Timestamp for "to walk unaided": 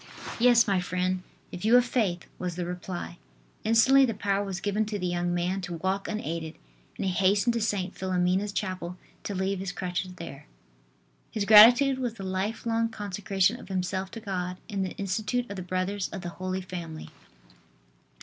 5.61-6.55